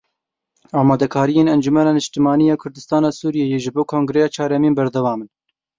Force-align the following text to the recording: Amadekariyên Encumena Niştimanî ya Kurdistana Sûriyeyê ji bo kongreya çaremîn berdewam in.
Amadekariyên 0.79 1.51
Encumena 1.55 1.91
Niştimanî 1.93 2.45
ya 2.49 2.55
Kurdistana 2.61 3.09
Sûriyeyê 3.19 3.59
ji 3.63 3.71
bo 3.75 3.83
kongreya 3.93 4.27
çaremîn 4.35 4.77
berdewam 4.77 5.19
in. 5.23 5.29